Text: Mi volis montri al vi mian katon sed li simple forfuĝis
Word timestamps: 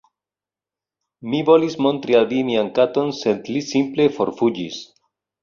Mi 1.33 1.41
volis 1.49 1.75
montri 1.87 2.17
al 2.21 2.25
vi 2.31 2.41
mian 2.47 2.73
katon 2.81 3.13
sed 3.19 3.53
li 3.53 3.63
simple 3.69 4.09
forfuĝis 4.19 4.83